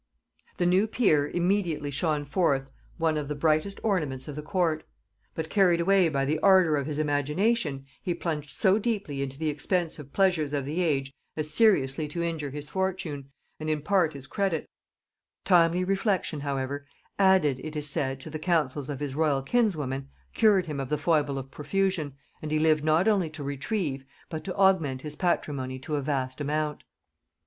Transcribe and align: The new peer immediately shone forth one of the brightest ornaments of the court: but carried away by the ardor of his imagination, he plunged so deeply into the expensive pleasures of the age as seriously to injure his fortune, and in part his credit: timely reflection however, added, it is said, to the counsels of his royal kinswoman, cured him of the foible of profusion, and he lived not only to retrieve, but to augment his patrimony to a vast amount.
The 0.57 0.65
new 0.65 0.87
peer 0.87 1.29
immediately 1.29 1.91
shone 1.91 2.25
forth 2.25 2.71
one 2.97 3.17
of 3.17 3.27
the 3.27 3.35
brightest 3.35 3.79
ornaments 3.83 4.27
of 4.27 4.35
the 4.35 4.41
court: 4.41 4.83
but 5.35 5.47
carried 5.47 5.79
away 5.79 6.09
by 6.09 6.25
the 6.25 6.39
ardor 6.39 6.75
of 6.75 6.87
his 6.87 6.97
imagination, 6.97 7.85
he 8.01 8.15
plunged 8.15 8.49
so 8.49 8.79
deeply 8.79 9.21
into 9.21 9.37
the 9.37 9.49
expensive 9.49 10.11
pleasures 10.11 10.53
of 10.53 10.65
the 10.65 10.81
age 10.81 11.13
as 11.37 11.51
seriously 11.51 12.07
to 12.07 12.23
injure 12.23 12.49
his 12.49 12.67
fortune, 12.67 13.29
and 13.59 13.69
in 13.69 13.83
part 13.83 14.13
his 14.13 14.25
credit: 14.25 14.67
timely 15.45 15.83
reflection 15.83 16.39
however, 16.39 16.83
added, 17.19 17.61
it 17.63 17.75
is 17.75 17.87
said, 17.87 18.19
to 18.21 18.31
the 18.31 18.39
counsels 18.39 18.89
of 18.89 19.01
his 19.01 19.13
royal 19.13 19.43
kinswoman, 19.43 20.09
cured 20.33 20.65
him 20.65 20.79
of 20.79 20.89
the 20.89 20.97
foible 20.97 21.37
of 21.37 21.51
profusion, 21.51 22.15
and 22.41 22.49
he 22.51 22.57
lived 22.57 22.83
not 22.83 23.07
only 23.07 23.29
to 23.29 23.43
retrieve, 23.43 24.03
but 24.29 24.43
to 24.43 24.55
augment 24.55 25.03
his 25.03 25.15
patrimony 25.15 25.77
to 25.77 25.95
a 25.95 26.01
vast 26.01 26.41
amount. 26.41 26.85